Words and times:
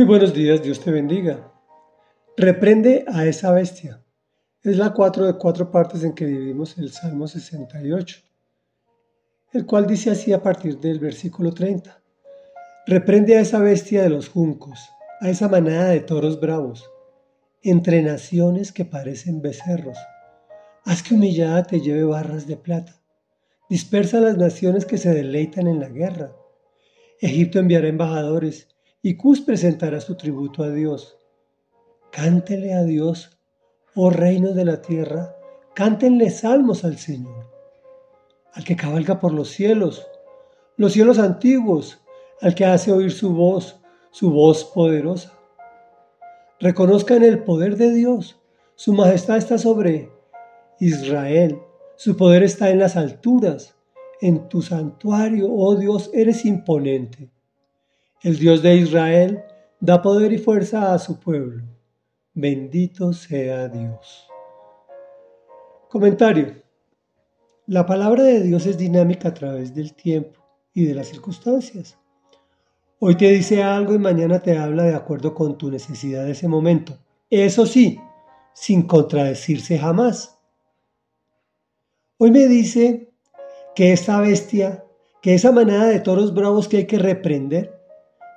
Muy 0.00 0.06
buenos 0.06 0.32
días, 0.32 0.62
Dios 0.62 0.80
te 0.80 0.90
bendiga. 0.90 1.52
Reprende 2.34 3.04
a 3.06 3.26
esa 3.26 3.52
bestia. 3.52 4.02
Es 4.62 4.78
la 4.78 4.94
cuatro 4.94 5.26
de 5.26 5.36
cuatro 5.36 5.70
partes 5.70 6.04
en 6.04 6.14
que 6.14 6.24
vivimos 6.24 6.78
el 6.78 6.90
Salmo 6.90 7.28
68, 7.28 8.16
el 9.52 9.66
cual 9.66 9.86
dice 9.86 10.08
así 10.08 10.32
a 10.32 10.42
partir 10.42 10.78
del 10.78 11.00
versículo 11.00 11.52
30. 11.52 12.02
Reprende 12.86 13.36
a 13.36 13.42
esa 13.42 13.58
bestia 13.58 14.02
de 14.02 14.08
los 14.08 14.30
juncos, 14.30 14.88
a 15.20 15.28
esa 15.28 15.48
manada 15.48 15.90
de 15.90 16.00
toros 16.00 16.40
bravos, 16.40 16.90
entre 17.62 18.00
naciones 18.00 18.72
que 18.72 18.86
parecen 18.86 19.42
becerros. 19.42 19.98
Haz 20.86 21.02
que 21.02 21.12
humillada 21.12 21.64
te 21.64 21.82
lleve 21.82 22.04
barras 22.04 22.46
de 22.46 22.56
plata. 22.56 23.02
Dispersa 23.68 24.16
a 24.16 24.22
las 24.22 24.38
naciones 24.38 24.86
que 24.86 24.96
se 24.96 25.12
deleitan 25.12 25.66
en 25.66 25.78
la 25.78 25.90
guerra. 25.90 26.32
Egipto 27.20 27.58
enviará 27.58 27.88
embajadores 27.88 28.69
y 29.02 29.16
Cus 29.16 29.40
presentará 29.40 30.00
su 30.00 30.14
tributo 30.16 30.62
a 30.62 30.70
Dios. 30.70 31.18
Cántele 32.12 32.74
a 32.74 32.82
Dios, 32.82 33.38
oh 33.94 34.10
reino 34.10 34.52
de 34.52 34.64
la 34.64 34.82
tierra, 34.82 35.36
cántenle 35.74 36.30
salmos 36.30 36.84
al 36.84 36.98
Señor, 36.98 37.50
al 38.52 38.64
que 38.64 38.76
cabalga 38.76 39.18
por 39.18 39.32
los 39.32 39.48
cielos, 39.48 40.06
los 40.76 40.92
cielos 40.92 41.18
antiguos, 41.18 42.00
al 42.40 42.54
que 42.54 42.64
hace 42.64 42.92
oír 42.92 43.12
su 43.12 43.32
voz, 43.32 43.80
su 44.10 44.30
voz 44.30 44.64
poderosa. 44.64 45.32
Reconozcan 46.58 47.22
el 47.22 47.42
poder 47.42 47.76
de 47.76 47.92
Dios, 47.92 48.38
su 48.74 48.92
majestad 48.92 49.38
está 49.38 49.56
sobre 49.56 50.10
Israel, 50.78 51.58
su 51.96 52.16
poder 52.16 52.42
está 52.42 52.70
en 52.70 52.80
las 52.80 52.96
alturas, 52.96 53.76
en 54.20 54.48
tu 54.48 54.60
santuario, 54.60 55.48
oh 55.50 55.76
Dios, 55.76 56.10
eres 56.12 56.44
imponente. 56.44 57.30
El 58.22 58.38
Dios 58.38 58.60
de 58.60 58.76
Israel 58.76 59.42
da 59.80 60.02
poder 60.02 60.30
y 60.30 60.36
fuerza 60.36 60.92
a 60.92 60.98
su 60.98 61.18
pueblo. 61.18 61.64
Bendito 62.34 63.14
sea 63.14 63.66
Dios. 63.68 64.28
Comentario. 65.88 66.62
La 67.66 67.86
palabra 67.86 68.24
de 68.24 68.42
Dios 68.42 68.66
es 68.66 68.76
dinámica 68.76 69.28
a 69.28 69.34
través 69.34 69.74
del 69.74 69.94
tiempo 69.94 70.38
y 70.74 70.84
de 70.84 70.94
las 70.94 71.08
circunstancias. 71.08 71.96
Hoy 72.98 73.14
te 73.14 73.30
dice 73.30 73.62
algo 73.62 73.94
y 73.94 73.98
mañana 73.98 74.40
te 74.40 74.58
habla 74.58 74.82
de 74.82 74.94
acuerdo 74.94 75.32
con 75.32 75.56
tu 75.56 75.70
necesidad 75.70 76.26
de 76.26 76.32
ese 76.32 76.46
momento. 76.46 76.98
Eso 77.30 77.64
sí, 77.64 77.98
sin 78.52 78.82
contradecirse 78.82 79.78
jamás. 79.78 80.38
Hoy 82.18 82.32
me 82.32 82.48
dice 82.48 83.14
que 83.74 83.94
esa 83.94 84.20
bestia, 84.20 84.84
que 85.22 85.32
esa 85.32 85.52
manada 85.52 85.86
de 85.86 86.00
toros 86.00 86.34
bravos 86.34 86.68
que 86.68 86.76
hay 86.76 86.86
que 86.86 86.98
reprender, 86.98 87.79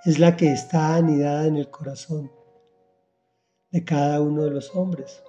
es 0.06 0.20
la 0.20 0.36
que 0.36 0.52
está 0.52 0.96
anidada 0.96 1.48
en 1.48 1.56
el 1.56 1.70
corazón 1.70 2.30
de 3.72 3.86
cada 3.86 4.20
uno 4.20 4.44
de 4.44 4.52
los 4.52 4.76
hombres, 4.76 5.24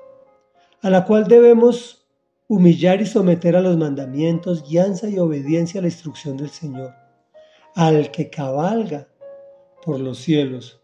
a 0.83 0.91
la 0.91 1.05
cual 1.05 1.29
debemos 1.29 2.09
humillar 2.49 3.01
y 3.01 3.07
someter 3.07 3.55
a 3.55 3.61
los 3.61 3.77
mandamientos, 3.77 4.69
guianza 4.69 5.09
y 5.09 5.19
obediencia 5.19 5.79
a 5.79 5.83
la 5.83 5.89
instrucción 5.89 6.37
del 6.37 6.51
Señor, 6.51 6.93
al 7.77 8.11
que 8.11 8.31
cabalga 8.31 9.09
por 9.83 10.01
los 10.01 10.19
cielos. 10.19 10.83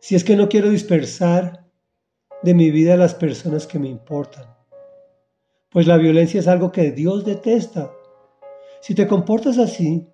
Si 0.00 0.16
es 0.16 0.24
que 0.24 0.34
no 0.34 0.48
quiero 0.48 0.68
dispersar 0.68 1.64
de 2.42 2.54
mi 2.54 2.72
vida 2.72 2.94
a 2.94 2.98
las 2.98 3.14
personas 3.14 3.68
que 3.68 3.78
me 3.78 3.88
importan, 3.88 4.52
pues 5.70 5.86
la 5.86 5.96
violencia 5.96 6.40
es 6.40 6.48
algo 6.48 6.72
que 6.72 6.90
Dios 6.90 7.24
detesta. 7.24 7.92
Si 8.80 8.96
te 8.96 9.06
comportas 9.06 9.58
así, 9.58 10.08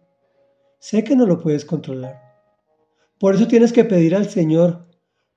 sé 0.79 1.03
que 1.03 1.17
no 1.17 1.25
lo 1.25 1.41
puedes 1.41 1.65
controlar 1.65 2.26
por 3.19 3.34
eso 3.34 3.48
tienes 3.48 3.72
que 3.72 3.84
pedir 3.84 4.14
al 4.14 4.28
Señor 4.28 4.86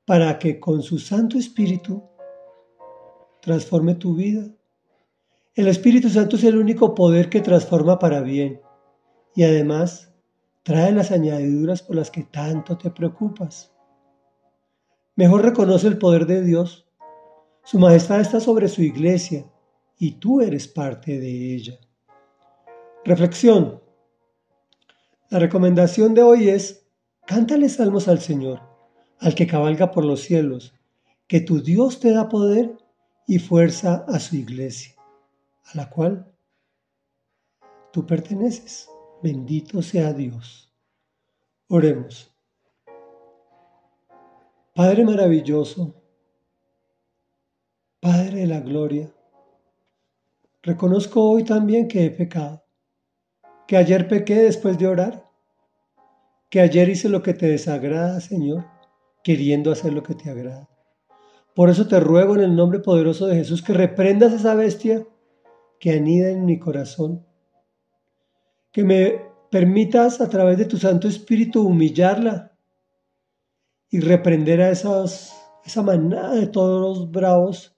para 0.05 0.39
que 0.39 0.59
con 0.59 0.81
su 0.81 0.99
Santo 0.99 1.37
Espíritu 1.37 2.03
transforme 3.41 3.95
tu 3.95 4.15
vida. 4.15 4.47
El 5.55 5.67
Espíritu 5.67 6.09
Santo 6.09 6.35
es 6.35 6.43
el 6.43 6.57
único 6.57 6.93
poder 6.95 7.29
que 7.29 7.41
transforma 7.41 7.99
para 7.99 8.21
bien 8.21 8.61
y 9.35 9.43
además 9.43 10.13
trae 10.63 10.91
las 10.91 11.11
añadiduras 11.11 11.81
por 11.81 11.95
las 11.95 12.11
que 12.11 12.23
tanto 12.23 12.77
te 12.77 12.91
preocupas. 12.91 13.71
Mejor 15.15 15.43
reconoce 15.43 15.87
el 15.87 15.97
poder 15.97 16.25
de 16.25 16.43
Dios. 16.43 16.87
Su 17.63 17.79
majestad 17.79 18.21
está 18.21 18.39
sobre 18.39 18.67
su 18.67 18.81
iglesia 18.81 19.45
y 19.97 20.13
tú 20.13 20.41
eres 20.41 20.67
parte 20.67 21.19
de 21.19 21.55
ella. 21.55 21.79
Reflexión. 23.03 23.81
La 25.29 25.39
recomendación 25.39 26.13
de 26.13 26.23
hoy 26.23 26.49
es 26.49 26.78
Cántale 27.29 27.69
salmos 27.69 28.07
al 28.07 28.21
Señor, 28.21 28.59
al 29.19 29.35
que 29.35 29.45
cabalga 29.45 29.91
por 29.91 30.03
los 30.03 30.21
cielos, 30.21 30.73
que 31.27 31.39
tu 31.39 31.61
Dios 31.61 31.99
te 31.99 32.11
da 32.11 32.27
poder 32.27 32.75
y 33.27 33.37
fuerza 33.37 34.03
a 34.07 34.19
su 34.19 34.35
iglesia, 34.35 34.95
a 35.65 35.77
la 35.77 35.91
cual 35.91 36.33
tú 37.93 38.07
perteneces. 38.07 38.89
Bendito 39.21 39.83
sea 39.83 40.11
Dios. 40.11 40.73
Oremos. 41.67 42.33
Padre 44.73 45.05
maravilloso, 45.05 46.01
Padre 47.99 48.39
de 48.39 48.47
la 48.47 48.59
gloria, 48.59 49.13
reconozco 50.63 51.29
hoy 51.29 51.43
también 51.43 51.87
que 51.87 52.05
he 52.05 52.09
pecado, 52.09 52.65
que 53.67 53.77
ayer 53.77 54.07
pequé 54.07 54.33
después 54.33 54.79
de 54.79 54.87
orar 54.87 55.28
que 56.49 56.61
ayer 56.61 56.89
hice 56.89 57.09
lo 57.09 57.21
que 57.21 57.33
te 57.33 57.47
desagrada, 57.47 58.19
Señor, 58.21 58.65
queriendo 59.23 59.71
hacer 59.71 59.93
lo 59.93 60.03
que 60.03 60.15
te 60.15 60.29
agrada. 60.29 60.69
Por 61.55 61.69
eso 61.69 61.87
te 61.87 61.99
ruego 61.99 62.35
en 62.35 62.41
el 62.41 62.55
nombre 62.55 62.79
poderoso 62.79 63.27
de 63.27 63.35
Jesús 63.35 63.61
que 63.61 63.73
reprendas 63.73 64.33
esa 64.33 64.55
bestia 64.55 65.05
que 65.79 65.91
anida 65.91 66.29
en 66.29 66.45
mi 66.45 66.59
corazón, 66.59 67.25
que 68.71 68.83
me 68.83 69.21
permitas 69.49 70.21
a 70.21 70.29
través 70.29 70.57
de 70.57 70.65
tu 70.65 70.77
Santo 70.77 71.07
Espíritu 71.07 71.65
humillarla 71.65 72.57
y 73.89 73.99
reprender 73.99 74.61
a 74.61 74.69
esas, 74.69 75.35
esa 75.65 75.81
manada 75.81 76.35
de 76.35 76.47
todos 76.47 76.81
los 76.81 77.11
bravos 77.11 77.75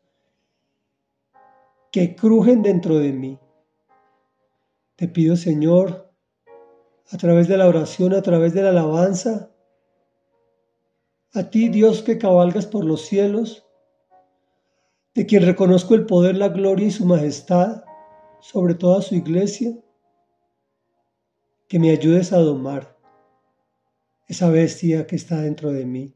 que 1.91 2.15
crujen 2.15 2.61
dentro 2.61 2.99
de 2.99 3.13
mí. 3.13 3.39
Te 4.95 5.07
pido, 5.07 5.35
Señor, 5.35 6.10
a 7.09 7.17
través 7.17 7.47
de 7.47 7.57
la 7.57 7.67
oración, 7.67 8.13
a 8.13 8.21
través 8.21 8.53
de 8.53 8.63
la 8.63 8.69
alabanza. 8.69 9.51
A 11.33 11.49
ti, 11.49 11.69
Dios, 11.69 12.03
que 12.03 12.17
cabalgas 12.17 12.65
por 12.65 12.85
los 12.85 13.01
cielos, 13.01 13.65
de 15.13 15.25
quien 15.25 15.45
reconozco 15.45 15.95
el 15.95 16.05
poder, 16.05 16.37
la 16.37 16.49
gloria 16.49 16.87
y 16.87 16.91
su 16.91 17.05
majestad 17.05 17.83
sobre 18.39 18.75
toda 18.75 19.01
su 19.01 19.15
iglesia, 19.15 19.73
que 21.67 21.79
me 21.79 21.91
ayudes 21.91 22.33
a 22.33 22.37
domar 22.37 22.97
esa 24.27 24.49
bestia 24.49 25.07
que 25.07 25.15
está 25.15 25.41
dentro 25.41 25.71
de 25.71 25.85
mí 25.85 26.15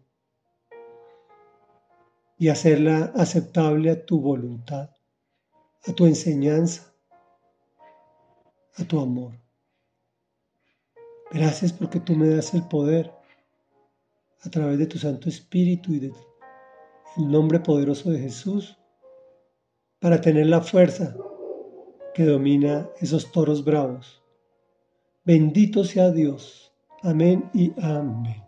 y 2.37 2.49
hacerla 2.49 3.13
aceptable 3.15 3.91
a 3.91 4.05
tu 4.05 4.19
voluntad, 4.19 4.89
a 5.85 5.93
tu 5.93 6.05
enseñanza, 6.05 6.93
a 8.75 8.83
tu 8.85 8.99
amor. 8.99 9.44
Gracias 11.35 11.73
porque 11.73 11.99
tú 11.99 12.15
me 12.15 12.29
das 12.29 12.53
el 12.53 12.63
poder 12.63 13.11
a 14.45 14.49
través 14.49 14.79
de 14.79 14.87
tu 14.87 14.97
Santo 14.97 15.27
Espíritu 15.27 15.93
y 15.93 15.99
del 15.99 16.13
nombre 17.17 17.59
poderoso 17.59 18.09
de 18.09 18.19
Jesús 18.19 18.77
para 19.99 20.21
tener 20.21 20.47
la 20.47 20.61
fuerza 20.61 21.13
que 22.13 22.23
domina 22.23 22.89
esos 23.01 23.33
toros 23.33 23.65
bravos. 23.65 24.23
Bendito 25.25 25.83
sea 25.83 26.09
Dios. 26.09 26.71
Amén 27.03 27.49
y 27.53 27.73
amén. 27.81 28.44